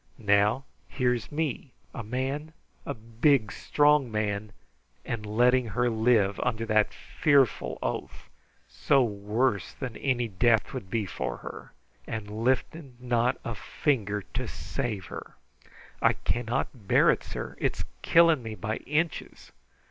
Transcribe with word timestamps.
Now, 0.17 0.63
here's 0.87 1.31
me, 1.31 1.73
a 1.93 2.01
man, 2.01 2.53
a 2.87 2.95
big, 2.95 3.51
strong 3.51 4.11
man, 4.11 4.51
and 5.05 5.27
letting 5.27 5.67
her 5.77 5.91
live 5.91 6.39
under 6.39 6.65
that 6.65 6.91
fearful 6.91 7.77
oath, 7.83 8.27
so 8.67 9.03
worse 9.03 9.73
than 9.73 9.95
any 9.97 10.27
death 10.27 10.63
'twould 10.65 10.89
be 10.89 11.05
for 11.05 11.37
her, 11.45 11.73
and 12.07 12.43
lifting 12.43 12.97
not 12.99 13.39
a 13.45 13.53
finger 13.53 14.23
to 14.33 14.47
save 14.47 15.05
her. 15.05 15.35
I 16.01 16.13
cannot 16.13 16.69
hear 16.89 17.11
it, 17.11 17.23
sir. 17.23 17.55
It's 17.59 17.83
killing 18.01 18.41
me 18.41 18.55
by 18.55 18.77
inches! 18.77 19.51